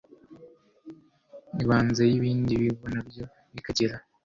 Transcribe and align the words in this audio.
ibanze 1.63 2.03
y 2.11 2.13
ibindi 2.19 2.51
bigo 2.61 2.85
na 2.93 3.01
byo 3.07 3.23
bikagira 3.53 3.95